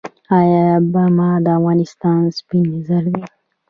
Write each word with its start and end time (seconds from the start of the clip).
آیا 0.37 0.65
پنبه 0.93 1.29
د 1.45 1.47
افغانستان 1.57 2.21
سپین 2.37 2.67
زر 2.87 3.05
دي؟ 3.13 3.23